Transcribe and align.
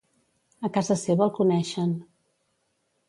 A 0.69 0.71
casa 0.77 0.97
seva 1.01 1.23
el 1.27 1.33
coneixen. 1.41 1.93